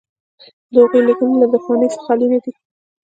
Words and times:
د 0.71 0.73
هغوی 0.83 1.01
لیکنې 1.07 1.35
له 1.41 1.47
دښمنۍ 1.53 1.87
څخه 1.93 2.03
خالي 2.05 2.27
نه 2.33 2.39
دي. 2.43 2.51